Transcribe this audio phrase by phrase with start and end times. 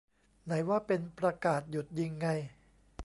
[0.45, 2.27] ไหนว่าเป็น "ประกาศหยุดยิง" ไง